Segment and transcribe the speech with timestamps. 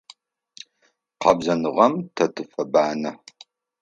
[1.21, 3.11] Къэбзэныгъэм тэ тыфэбанэ.